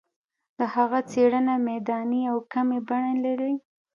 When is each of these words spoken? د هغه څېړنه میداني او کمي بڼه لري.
د 0.57 0.59
هغه 0.75 0.99
څېړنه 1.11 1.55
میداني 1.69 2.21
او 2.31 2.37
کمي 2.51 2.79
بڼه 2.87 3.13
لري. 3.25 3.55